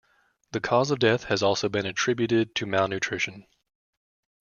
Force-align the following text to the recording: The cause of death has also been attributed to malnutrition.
The 0.53 0.59
cause 0.59 0.89
of 0.89 0.97
death 0.97 1.25
has 1.25 1.43
also 1.43 1.69
been 1.69 1.85
attributed 1.85 2.55
to 2.55 2.65
malnutrition. 2.65 3.45